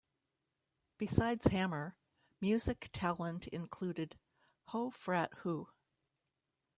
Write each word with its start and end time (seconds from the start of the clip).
Besides 0.97 1.45
Hammer, 1.49 1.95
music 2.41 2.89
talent 2.91 3.45
included 3.49 4.17
Ho 4.69 4.89
Frat 4.89 5.31
Hoo! 5.43 5.67